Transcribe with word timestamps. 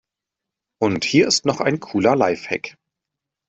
Und 0.81 1.05
hier 1.05 1.27
ist 1.27 1.45
noch 1.45 1.59
ein 1.61 1.79
cooler 1.79 2.15
Lifehack. 2.15 2.75